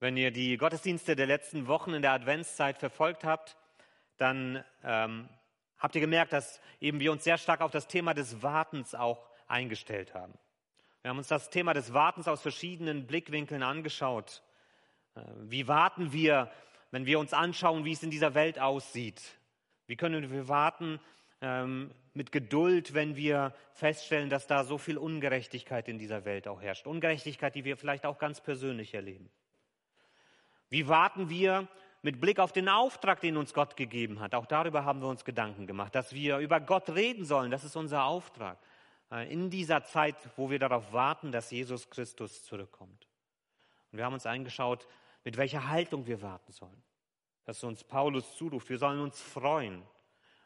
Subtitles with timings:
[0.00, 3.56] Wenn ihr die Gottesdienste der letzten Wochen in der Adventszeit verfolgt habt,
[4.16, 5.28] dann ähm,
[5.76, 9.28] habt ihr gemerkt, dass eben wir uns sehr stark auf das Thema des Wartens auch
[9.48, 10.34] eingestellt haben.
[11.02, 14.44] Wir haben uns das Thema des Wartens aus verschiedenen Blickwinkeln angeschaut.
[15.16, 16.48] Äh, wie warten wir,
[16.92, 19.20] wenn wir uns anschauen, wie es in dieser Welt aussieht?
[19.88, 21.00] Wie können wir warten
[21.40, 26.62] ähm, mit Geduld, wenn wir feststellen, dass da so viel Ungerechtigkeit in dieser Welt auch
[26.62, 26.86] herrscht?
[26.86, 29.28] Ungerechtigkeit, die wir vielleicht auch ganz persönlich erleben.
[30.70, 31.66] Wie warten wir
[32.02, 34.34] mit Blick auf den Auftrag, den uns Gott gegeben hat?
[34.34, 37.50] Auch darüber haben wir uns Gedanken gemacht, dass wir über Gott reden sollen.
[37.50, 38.58] Das ist unser Auftrag.
[39.10, 43.08] Äh, in dieser Zeit, wo wir darauf warten, dass Jesus Christus zurückkommt.
[43.90, 44.86] Und wir haben uns eingeschaut,
[45.24, 46.82] mit welcher Haltung wir warten sollen.
[47.44, 49.82] Dass uns Paulus zuruft, wir sollen uns freuen.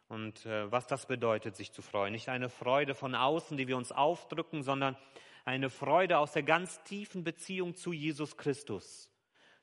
[0.08, 2.12] Und äh, was das bedeutet, sich zu freuen.
[2.12, 4.96] Nicht eine Freude von außen, die wir uns aufdrücken, sondern
[5.44, 9.11] eine Freude aus der ganz tiefen Beziehung zu Jesus Christus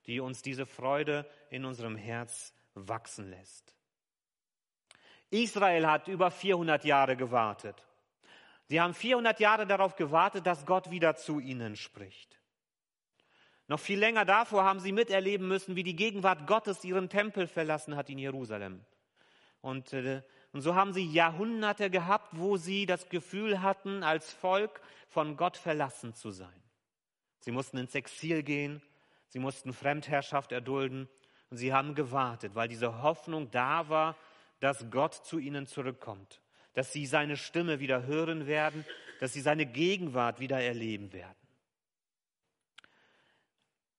[0.10, 3.76] die uns diese Freude in unserem Herz wachsen lässt.
[5.30, 7.86] Israel hat über 400 Jahre gewartet.
[8.66, 12.40] Sie haben 400 Jahre darauf gewartet, dass Gott wieder zu ihnen spricht.
[13.68, 17.96] Noch viel länger davor haben sie miterleben müssen, wie die Gegenwart Gottes ihren Tempel verlassen
[17.96, 18.84] hat in Jerusalem.
[19.62, 24.82] Und, äh, und so haben sie Jahrhunderte gehabt, wo sie das Gefühl hatten, als Volk
[25.08, 26.64] von Gott verlassen zu sein.
[27.42, 28.82] Sie mussten ins Exil gehen,
[29.30, 31.08] Sie mussten Fremdherrschaft erdulden
[31.50, 34.16] und sie haben gewartet, weil diese Hoffnung da war,
[34.60, 36.42] dass Gott zu ihnen zurückkommt,
[36.74, 38.86] dass sie seine Stimme wieder hören werden,
[39.20, 41.36] dass sie seine Gegenwart wieder erleben werden.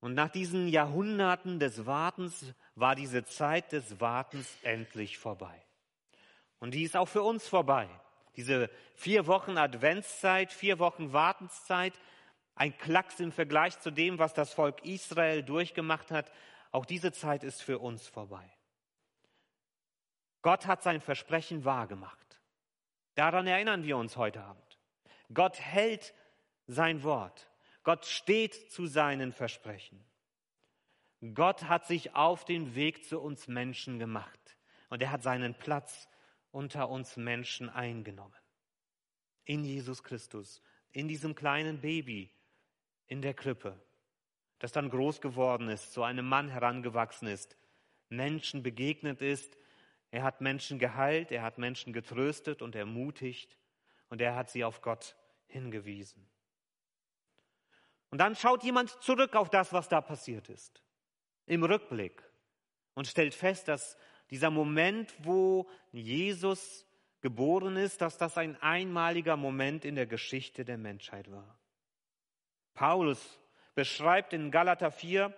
[0.00, 5.62] Und nach diesen Jahrhunderten des Wartens war diese Zeit des Wartens endlich vorbei.
[6.59, 7.89] Und die ist auch für uns vorbei.
[8.37, 11.92] Diese vier Wochen Adventszeit, vier Wochen Wartenszeit,
[12.55, 16.31] ein Klacks im Vergleich zu dem, was das Volk Israel durchgemacht hat.
[16.73, 18.51] Auch diese Zeit ist für uns vorbei.
[20.43, 22.41] Gott hat sein Versprechen wahrgemacht.
[23.15, 24.78] Daran erinnern wir uns heute Abend.
[25.33, 26.15] Gott hält
[26.66, 27.50] sein Wort.
[27.83, 30.05] Gott steht zu seinen Versprechen.
[31.34, 34.56] Gott hat sich auf den Weg zu uns Menschen gemacht
[34.88, 36.09] und er hat seinen Platz
[36.50, 38.34] unter uns Menschen eingenommen.
[39.44, 40.62] In Jesus Christus,
[40.93, 42.31] in diesem kleinen Baby,
[43.10, 43.78] in der Krippe,
[44.60, 47.56] das dann groß geworden ist, zu einem Mann herangewachsen ist,
[48.09, 49.59] Menschen begegnet ist,
[50.12, 53.59] er hat Menschen geheilt, er hat Menschen getröstet und ermutigt
[54.09, 55.16] und er hat sie auf Gott
[55.49, 56.26] hingewiesen.
[58.10, 60.82] Und dann schaut jemand zurück auf das, was da passiert ist,
[61.47, 62.22] im Rückblick
[62.94, 63.97] und stellt fest, dass
[64.31, 66.87] dieser Moment, wo Jesus
[67.20, 71.59] geboren ist, dass das ein einmaliger Moment in der Geschichte der Menschheit war.
[72.75, 73.38] Paulus
[73.75, 75.34] beschreibt in Galater 4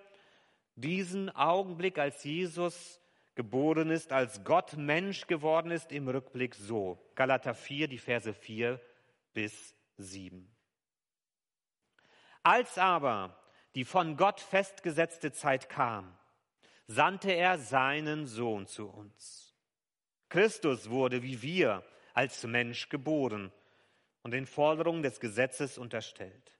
[0.74, 3.00] diesen Augenblick, als Jesus
[3.34, 6.98] geboren ist, als Gott Mensch geworden ist, im Rückblick so.
[7.14, 8.80] Galater 4, die Verse 4
[9.32, 10.48] bis 7.
[12.42, 13.38] Als aber
[13.74, 16.16] die von Gott festgesetzte Zeit kam,
[16.86, 19.54] sandte er seinen Sohn zu uns.
[20.28, 23.52] Christus wurde wie wir als Mensch geboren
[24.22, 26.51] und den Forderungen des Gesetzes unterstellt.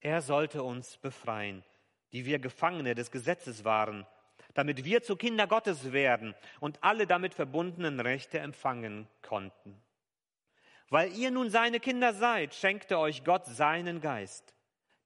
[0.00, 1.64] Er sollte uns befreien,
[2.12, 4.06] die wir Gefangene des Gesetzes waren,
[4.54, 9.82] damit wir zu Kinder Gottes werden und alle damit verbundenen Rechte empfangen konnten.
[10.88, 14.54] Weil ihr nun seine Kinder seid, schenkte euch Gott seinen Geist,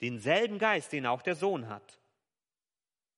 [0.02, 1.98] denselben Geist, den auch der Sohn hat.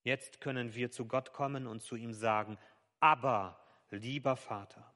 [0.05, 2.59] Jetzt können wir zu Gott kommen und zu ihm sagen,
[3.01, 4.93] aber lieber Vater.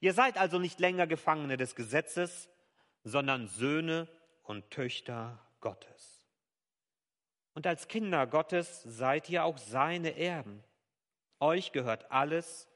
[0.00, 2.50] Ihr seid also nicht länger Gefangene des Gesetzes,
[3.04, 4.08] sondern Söhne
[4.42, 6.26] und Töchter Gottes.
[7.54, 10.62] Und als Kinder Gottes seid ihr auch seine Erben.
[11.38, 12.68] Euch gehört alles,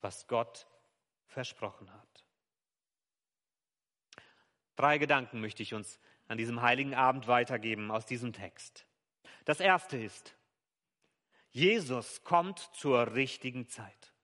[0.00, 0.66] was Gott
[1.26, 2.24] versprochen hat.
[4.76, 8.86] Drei Gedanken möchte ich uns an diesem heiligen Abend weitergeben aus diesem Text.
[9.44, 10.34] Das erste ist,
[11.50, 14.14] Jesus kommt zur richtigen Zeit.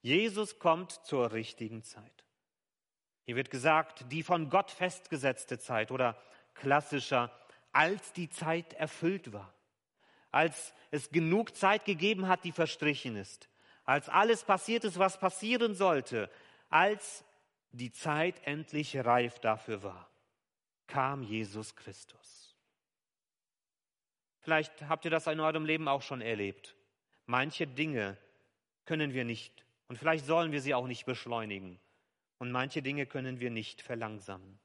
[0.00, 2.23] Jesus kommt zur richtigen Zeit.
[3.24, 6.16] Hier wird gesagt, die von Gott festgesetzte Zeit oder
[6.54, 7.30] klassischer,
[7.72, 9.52] als die Zeit erfüllt war,
[10.30, 13.48] als es genug Zeit gegeben hat, die verstrichen ist,
[13.84, 16.30] als alles passiert ist, was passieren sollte,
[16.68, 17.24] als
[17.72, 20.08] die Zeit endlich reif dafür war,
[20.86, 22.54] kam Jesus Christus.
[24.40, 26.76] Vielleicht habt ihr das in eurem Leben auch schon erlebt.
[27.24, 28.18] Manche Dinge
[28.84, 31.80] können wir nicht und vielleicht sollen wir sie auch nicht beschleunigen
[32.38, 34.58] und manche Dinge können wir nicht verlangsamen.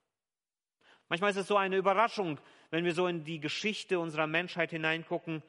[1.08, 2.40] Manchmal ist es so eine Überraschung,
[2.70, 5.42] wenn wir so in die Geschichte unserer Menschheit hineingucken,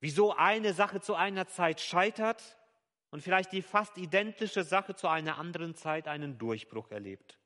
[0.00, 2.56] wieso eine Sache zu einer Zeit scheitert
[3.10, 7.38] und vielleicht die fast identische Sache zu einer anderen Zeit einen Durchbruch erlebt.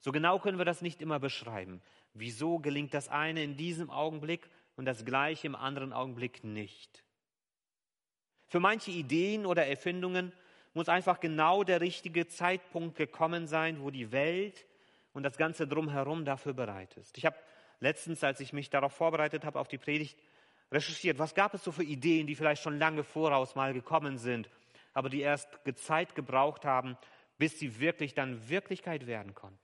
[0.00, 1.82] So genau können wir das nicht immer beschreiben.
[2.14, 7.04] Wieso gelingt das eine in diesem Augenblick und das gleiche im anderen Augenblick nicht?
[8.48, 10.32] Für manche Ideen oder Erfindungen
[10.76, 14.66] muss einfach genau der richtige Zeitpunkt gekommen sein, wo die Welt
[15.14, 17.16] und das Ganze drumherum dafür bereit ist.
[17.16, 17.36] Ich habe
[17.80, 20.18] letztens, als ich mich darauf vorbereitet habe, auf die Predigt,
[20.70, 24.50] recherchiert, was gab es so für Ideen, die vielleicht schon lange voraus mal gekommen sind,
[24.92, 26.98] aber die erst Zeit gebraucht haben,
[27.38, 29.58] bis sie wirklich dann Wirklichkeit werden konnten.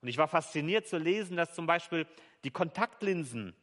[0.00, 2.06] Und ich war fasziniert zu lesen, dass zum Beispiel
[2.42, 3.54] die Kontaktlinsen,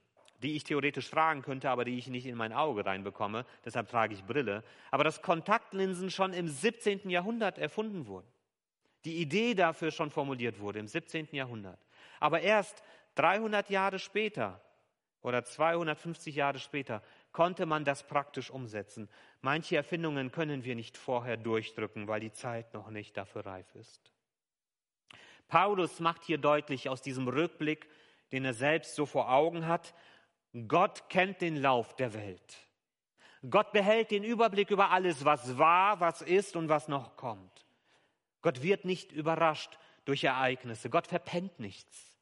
[0.44, 4.14] die ich theoretisch tragen könnte, aber die ich nicht in mein Auge reinbekomme, deshalb trage
[4.14, 7.10] ich Brille, aber dass Kontaktlinsen schon im 17.
[7.10, 8.28] Jahrhundert erfunden wurden.
[9.06, 11.30] Die Idee dafür schon formuliert wurde im 17.
[11.32, 11.80] Jahrhundert.
[12.20, 12.84] Aber erst
[13.16, 14.62] 300 Jahre später
[15.22, 19.10] oder 250 Jahre später konnte man das praktisch umsetzen.
[19.42, 24.12] Manche Erfindungen können wir nicht vorher durchdrücken, weil die Zeit noch nicht dafür reif ist.
[25.48, 27.88] Paulus macht hier deutlich aus diesem Rückblick,
[28.32, 29.94] den er selbst so vor Augen hat,
[30.68, 32.58] Gott kennt den Lauf der Welt.
[33.50, 37.66] Gott behält den Überblick über alles, was war, was ist und was noch kommt.
[38.42, 40.90] Gott wird nicht überrascht durch Ereignisse.
[40.90, 42.18] Gott verpennt nichts.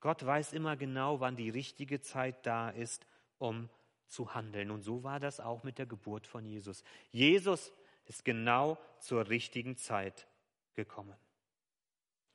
[0.00, 3.06] Gott weiß immer genau, wann die richtige Zeit da ist,
[3.38, 3.68] um
[4.06, 4.70] zu handeln.
[4.70, 6.84] Und so war das auch mit der Geburt von Jesus.
[7.10, 7.72] Jesus
[8.04, 10.28] ist genau zur richtigen Zeit
[10.74, 11.16] gekommen.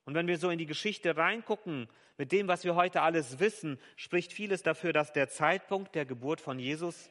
[0.05, 1.87] Und wenn wir so in die Geschichte reingucken,
[2.17, 6.41] mit dem, was wir heute alles wissen, spricht vieles dafür, dass der Zeitpunkt der Geburt
[6.41, 7.09] von Jesus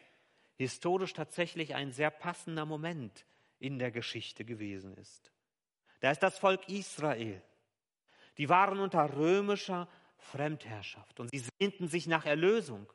[0.57, 3.25] historisch tatsächlich ein sehr passender Moment
[3.59, 5.33] in der Geschichte gewesen ist.
[6.01, 7.43] Da ist das Volk Israel.
[8.39, 9.89] Die waren unter römischer
[10.19, 12.91] Fremdherrschaft und sie sehnten sich nach Erlösung.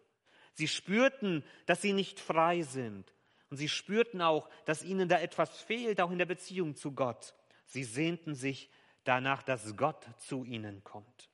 [0.54, 3.14] Sie spürten, dass sie nicht frei sind.
[3.50, 7.34] Und sie spürten auch, dass ihnen da etwas fehlt, auch in der Beziehung zu Gott.
[7.66, 8.70] Sie sehnten sich
[9.08, 11.30] danach, dass Gott zu ihnen kommt.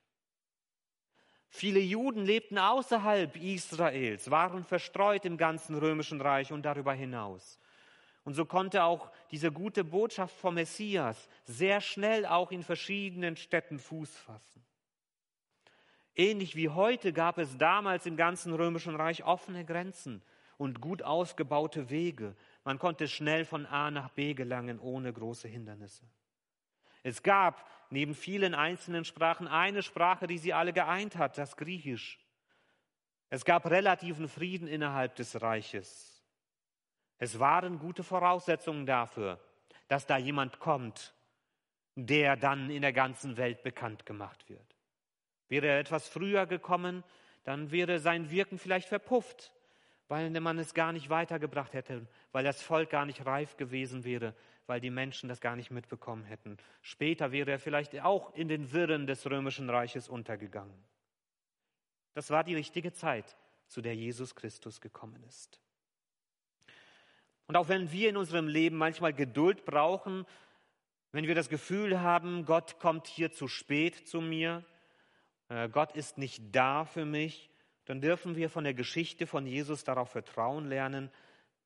[1.48, 7.58] Viele Juden lebten außerhalb Israels, waren verstreut im ganzen römischen Reich und darüber hinaus.
[8.24, 13.78] Und so konnte auch diese gute Botschaft vom Messias sehr schnell auch in verschiedenen Städten
[13.78, 14.64] Fuß fassen.
[16.14, 20.22] Ähnlich wie heute gab es damals im ganzen römischen Reich offene Grenzen
[20.56, 22.36] und gut ausgebaute Wege.
[22.64, 26.04] Man konnte schnell von A nach B gelangen ohne große Hindernisse.
[27.02, 32.18] Es gab neben vielen einzelnen Sprachen eine Sprache, die sie alle geeint hat, das Griechisch.
[33.28, 36.22] Es gab relativen Frieden innerhalb des Reiches.
[37.18, 39.40] Es waren gute Voraussetzungen dafür,
[39.88, 41.14] dass da jemand kommt,
[41.94, 44.76] der dann in der ganzen Welt bekannt gemacht wird.
[45.48, 47.04] Wäre er etwas früher gekommen,
[47.44, 49.52] dann wäre sein Wirken vielleicht verpufft,
[50.08, 54.34] weil man es gar nicht weitergebracht hätte, weil das Volk gar nicht reif gewesen wäre,
[54.66, 56.56] weil die Menschen das gar nicht mitbekommen hätten.
[56.80, 60.76] Später wäre er vielleicht auch in den Wirren des römischen Reiches untergegangen.
[62.14, 63.36] Das war die richtige Zeit,
[63.66, 65.60] zu der Jesus Christus gekommen ist.
[67.46, 70.26] Und auch wenn wir in unserem Leben manchmal Geduld brauchen,
[71.10, 74.64] wenn wir das Gefühl haben, Gott kommt hier zu spät zu mir,
[75.48, 77.50] äh, Gott ist nicht da für mich,
[77.84, 81.10] dann dürfen wir von der Geschichte von Jesus darauf vertrauen lernen,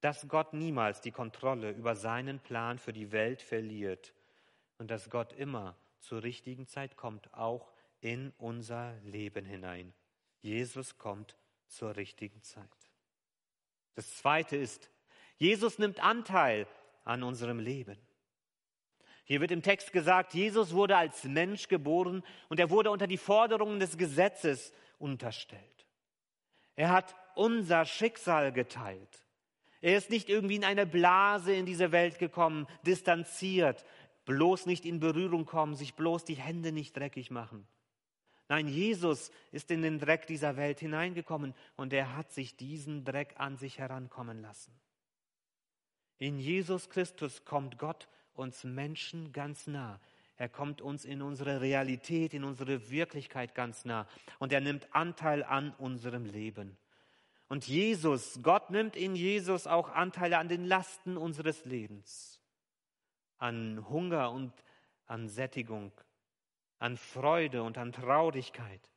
[0.00, 4.12] dass Gott niemals die Kontrolle über seinen Plan für die Welt verliert
[4.78, 9.92] und dass Gott immer zur richtigen Zeit kommt, auch in unser Leben hinein.
[10.40, 11.36] Jesus kommt
[11.66, 12.64] zur richtigen Zeit.
[13.94, 14.90] Das Zweite ist,
[15.38, 16.66] Jesus nimmt Anteil
[17.04, 17.98] an unserem Leben.
[19.24, 23.18] Hier wird im Text gesagt, Jesus wurde als Mensch geboren und er wurde unter die
[23.18, 25.86] Forderungen des Gesetzes unterstellt.
[26.76, 29.25] Er hat unser Schicksal geteilt.
[29.86, 33.84] Er ist nicht irgendwie in eine Blase in diese Welt gekommen, distanziert,
[34.24, 37.68] bloß nicht in Berührung kommen, sich bloß die Hände nicht dreckig machen.
[38.48, 43.36] Nein, Jesus ist in den Dreck dieser Welt hineingekommen und er hat sich diesen Dreck
[43.38, 44.72] an sich herankommen lassen.
[46.18, 50.00] In Jesus Christus kommt Gott uns Menschen ganz nah.
[50.36, 54.08] Er kommt uns in unsere Realität, in unsere Wirklichkeit ganz nah.
[54.40, 56.76] Und er nimmt Anteil an unserem Leben.
[57.48, 62.40] Und Jesus, Gott nimmt in Jesus auch Anteile an den Lasten unseres Lebens.
[63.38, 64.52] An Hunger und
[65.06, 65.92] an Sättigung,
[66.78, 68.90] an Freude und an Traurigkeit.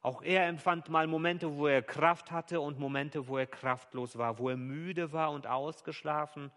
[0.00, 4.38] Auch er empfand mal Momente, wo er Kraft hatte und Momente, wo er kraftlos war,
[4.38, 6.52] wo er müde war und ausgeschlafen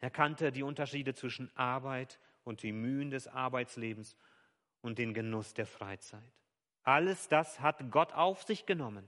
[0.00, 4.16] er kannte die Unterschiede zwischen Arbeit und die Mühen des Arbeitslebens
[4.80, 6.32] und den Genuss der Freizeit.
[6.82, 9.06] Alles das hat Gott auf sich genommen.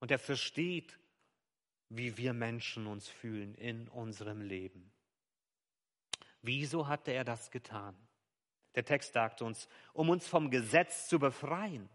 [0.00, 0.98] Und er versteht,
[1.88, 4.92] wie wir Menschen uns fühlen in unserem Leben.
[6.42, 7.96] Wieso hatte er das getan?
[8.74, 11.88] Der Text sagt uns, um uns vom Gesetz zu befreien.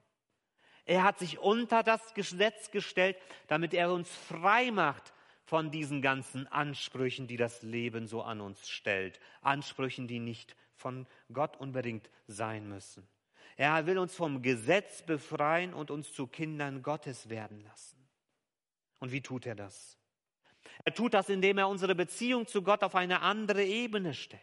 [0.85, 5.13] Er hat sich unter das Gesetz gestellt, damit er uns frei macht
[5.43, 9.19] von diesen ganzen Ansprüchen, die das Leben so an uns stellt.
[9.41, 13.07] Ansprüchen, die nicht von Gott unbedingt sein müssen.
[13.59, 17.97] Er will uns vom Gesetz befreien und uns zu Kindern Gottes werden lassen.
[18.99, 19.97] Und wie tut er das?
[20.85, 24.41] Er tut das, indem er unsere Beziehung zu Gott auf eine andere Ebene stellt.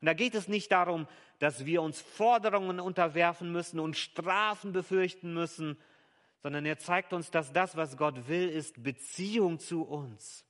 [0.00, 1.06] Und da geht es nicht darum,
[1.38, 5.78] dass wir uns Forderungen unterwerfen müssen und Strafen befürchten müssen,
[6.42, 10.44] sondern er zeigt uns, dass das, was Gott will, ist Beziehung zu uns.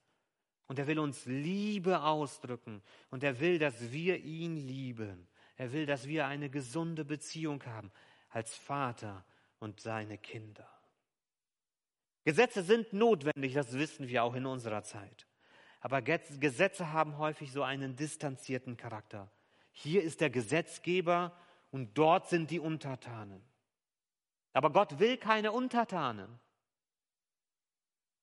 [0.68, 5.28] Und er will uns Liebe ausdrücken und er will, dass wir ihn lieben.
[5.58, 7.90] Er will, dass wir eine gesunde Beziehung haben
[8.30, 9.24] als Vater
[9.58, 10.68] und seine Kinder.
[12.24, 15.26] Gesetze sind notwendig, das wissen wir auch in unserer Zeit.
[15.80, 19.32] Aber Gesetze haben häufig so einen distanzierten Charakter.
[19.72, 21.36] Hier ist der Gesetzgeber
[21.72, 23.42] und dort sind die Untertanen.
[24.52, 26.38] Aber Gott will keine Untertanen,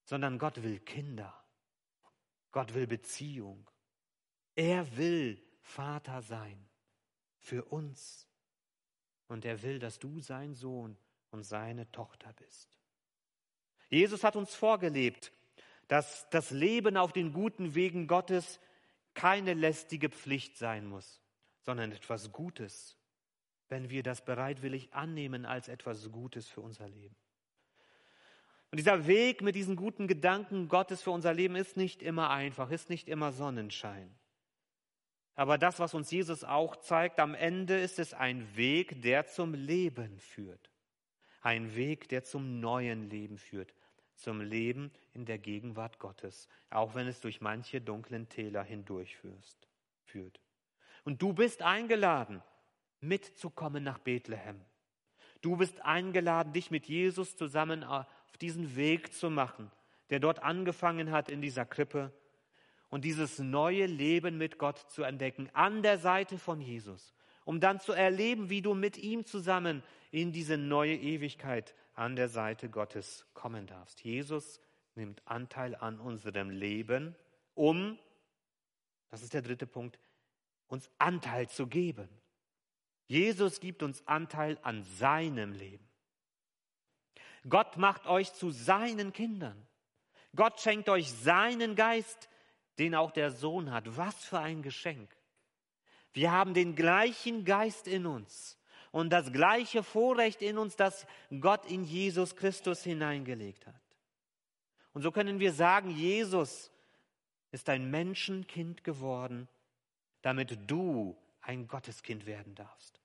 [0.04, 1.34] sondern Gott will Kinder.
[2.50, 3.68] Gott will Beziehung.
[4.54, 6.66] Er will Vater sein
[7.46, 8.26] für uns.
[9.28, 10.96] Und er will, dass du sein Sohn
[11.30, 12.76] und seine Tochter bist.
[13.88, 15.32] Jesus hat uns vorgelebt,
[15.88, 18.58] dass das Leben auf den guten Wegen Gottes
[19.14, 21.22] keine lästige Pflicht sein muss,
[21.62, 22.98] sondern etwas Gutes,
[23.68, 27.16] wenn wir das bereitwillig annehmen als etwas Gutes für unser Leben.
[28.72, 32.70] Und dieser Weg mit diesen guten Gedanken Gottes für unser Leben ist nicht immer einfach,
[32.70, 34.12] ist nicht immer Sonnenschein.
[35.36, 39.52] Aber das, was uns Jesus auch zeigt, am Ende ist es ein Weg, der zum
[39.52, 40.70] Leben führt.
[41.42, 43.74] Ein Weg, der zum neuen Leben führt.
[44.14, 46.48] Zum Leben in der Gegenwart Gottes.
[46.70, 50.40] Auch wenn es durch manche dunklen Täler hindurchführt.
[51.04, 52.42] Und du bist eingeladen,
[53.00, 54.64] mitzukommen nach Bethlehem.
[55.42, 58.06] Du bist eingeladen, dich mit Jesus zusammen auf
[58.40, 59.70] diesen Weg zu machen,
[60.08, 62.10] der dort angefangen hat in dieser Krippe
[62.96, 67.12] und dieses neue Leben mit Gott zu entdecken, an der Seite von Jesus,
[67.44, 72.30] um dann zu erleben, wie du mit ihm zusammen in diese neue Ewigkeit an der
[72.30, 74.02] Seite Gottes kommen darfst.
[74.02, 74.62] Jesus
[74.94, 77.14] nimmt Anteil an unserem Leben,
[77.52, 77.98] um,
[79.10, 79.98] das ist der dritte Punkt,
[80.66, 82.08] uns Anteil zu geben.
[83.08, 85.86] Jesus gibt uns Anteil an seinem Leben.
[87.46, 89.66] Gott macht euch zu seinen Kindern.
[90.34, 92.30] Gott schenkt euch seinen Geist,
[92.78, 93.96] den auch der Sohn hat.
[93.96, 95.10] Was für ein Geschenk.
[96.12, 98.58] Wir haben den gleichen Geist in uns
[98.90, 101.06] und das gleiche Vorrecht in uns, das
[101.40, 103.74] Gott in Jesus Christus hineingelegt hat.
[104.94, 106.70] Und so können wir sagen, Jesus
[107.50, 109.48] ist ein Menschenkind geworden,
[110.22, 113.00] damit du ein Gotteskind werden darfst.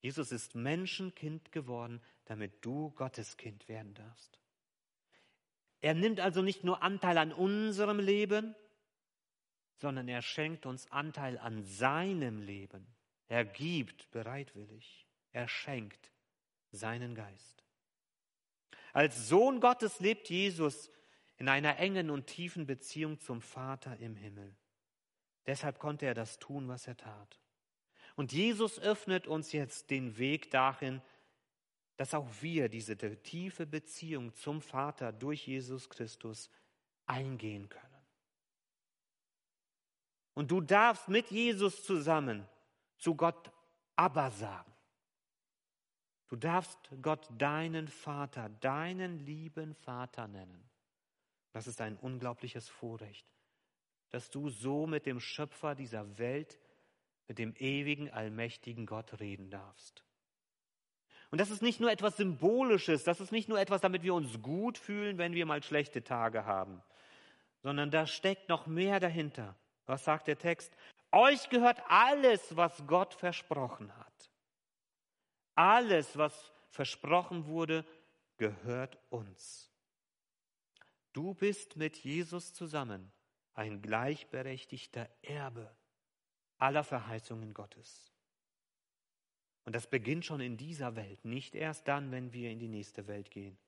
[0.00, 4.38] Jesus ist Menschenkind geworden, damit du Gotteskind werden darfst.
[5.82, 8.54] Er nimmt also nicht nur Anteil an unserem Leben,
[9.80, 12.86] sondern er schenkt uns Anteil an seinem Leben.
[13.28, 16.12] Er gibt bereitwillig, er schenkt
[16.70, 17.64] seinen Geist.
[18.92, 20.90] Als Sohn Gottes lebt Jesus
[21.36, 24.54] in einer engen und tiefen Beziehung zum Vater im Himmel.
[25.46, 27.40] Deshalb konnte er das tun, was er tat.
[28.16, 31.00] Und Jesus öffnet uns jetzt den Weg dahin,
[31.96, 36.50] dass auch wir diese tiefe Beziehung zum Vater durch Jesus Christus
[37.06, 37.89] eingehen können.
[40.40, 42.48] Und du darfst mit Jesus zusammen
[42.96, 43.52] zu Gott
[43.94, 44.72] Abba sagen.
[46.28, 50.70] Du darfst Gott deinen Vater, deinen lieben Vater nennen.
[51.52, 53.26] Das ist ein unglaubliches Vorrecht,
[54.08, 56.58] dass du so mit dem Schöpfer dieser Welt,
[57.28, 60.06] mit dem ewigen, allmächtigen Gott reden darfst.
[61.30, 64.40] Und das ist nicht nur etwas Symbolisches, das ist nicht nur etwas, damit wir uns
[64.40, 66.80] gut fühlen, wenn wir mal schlechte Tage haben,
[67.62, 69.54] sondern da steckt noch mehr dahinter.
[69.90, 70.72] Was sagt der Text?
[71.10, 74.30] Euch gehört alles, was Gott versprochen hat.
[75.56, 77.84] Alles, was versprochen wurde,
[78.36, 79.68] gehört uns.
[81.12, 83.10] Du bist mit Jesus zusammen
[83.54, 85.74] ein gleichberechtigter Erbe
[86.58, 88.12] aller Verheißungen Gottes.
[89.64, 93.08] Und das beginnt schon in dieser Welt, nicht erst dann, wenn wir in die nächste
[93.08, 93.58] Welt gehen.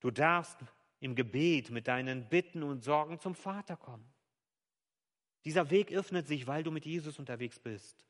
[0.00, 0.58] Du darfst
[0.98, 4.12] im Gebet mit deinen Bitten und Sorgen zum Vater kommen.
[5.44, 8.04] Dieser Weg öffnet sich, weil du mit Jesus unterwegs bist.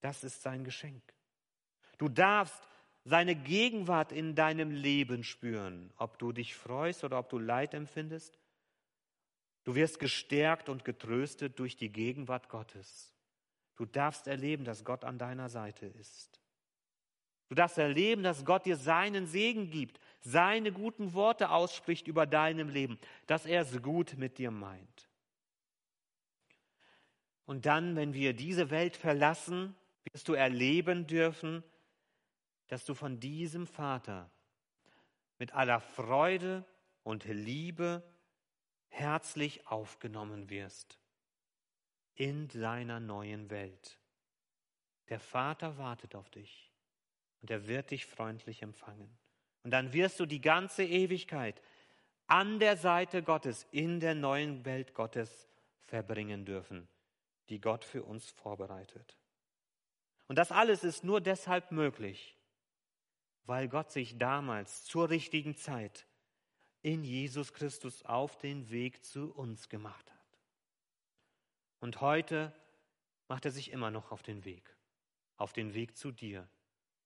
[0.00, 1.02] Das ist sein Geschenk.
[1.98, 2.62] Du darfst
[3.04, 8.38] seine Gegenwart in deinem Leben spüren, ob du dich freust oder ob du Leid empfindest.
[9.64, 13.14] Du wirst gestärkt und getröstet durch die Gegenwart Gottes.
[13.76, 16.40] Du darfst erleben, dass Gott an deiner Seite ist.
[17.48, 22.68] Du darfst erleben, dass Gott dir seinen Segen gibt, seine guten Worte ausspricht über deinem
[22.68, 25.08] Leben, dass er es gut mit dir meint.
[27.46, 29.74] Und dann, wenn wir diese Welt verlassen,
[30.04, 31.62] wirst du erleben dürfen,
[32.68, 34.30] dass du von diesem Vater
[35.38, 36.64] mit aller Freude
[37.02, 38.02] und Liebe
[38.88, 40.98] herzlich aufgenommen wirst
[42.14, 43.98] in seiner neuen Welt.
[45.08, 46.72] Der Vater wartet auf dich
[47.42, 49.18] und er wird dich freundlich empfangen.
[49.64, 51.60] Und dann wirst du die ganze Ewigkeit
[52.26, 55.48] an der Seite Gottes in der neuen Welt Gottes
[55.82, 56.88] verbringen dürfen,
[57.48, 59.16] die Gott für uns vorbereitet.
[60.26, 62.36] Und das alles ist nur deshalb möglich,
[63.44, 66.06] weil Gott sich damals zur richtigen Zeit
[66.82, 70.38] in Jesus Christus auf den Weg zu uns gemacht hat.
[71.80, 72.54] Und heute
[73.28, 74.74] macht er sich immer noch auf den Weg,
[75.36, 76.48] auf den Weg zu dir,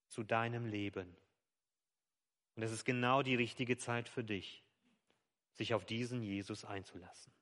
[0.08, 1.16] zu deinem Leben.
[2.54, 4.64] Und es ist genau die richtige Zeit für dich,
[5.52, 7.32] sich auf diesen Jesus einzulassen.